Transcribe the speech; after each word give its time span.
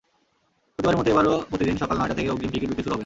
প্রতিবারের 0.79 0.99
মতো 0.99 1.09
এবারও 1.09 1.33
প্রতিদিন 1.49 1.75
সকাল 1.77 1.95
নয়টা 1.97 2.15
থেকে 2.15 2.29
অগ্রিম 2.29 2.51
টিকিট 2.51 2.69
বিক্রি 2.69 2.83
শুরু 2.83 2.93
হবে। 2.93 2.99